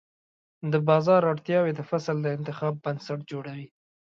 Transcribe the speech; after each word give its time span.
د 0.71 0.73
بازار 0.87 1.21
اړتیاوې 1.31 1.71
د 1.75 1.81
فصل 1.89 2.15
د 2.21 2.27
انتخاب 2.37 2.73
بنسټ 2.83 3.19
جوړوي. 3.31 3.67